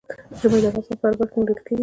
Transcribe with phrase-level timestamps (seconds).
[0.39, 1.79] ژمی د افغانستان په هره برخه کې موندل کېږي.